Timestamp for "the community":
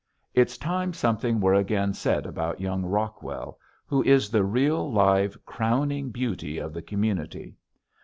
6.73-7.55